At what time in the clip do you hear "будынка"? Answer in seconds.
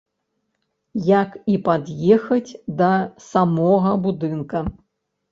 4.07-4.63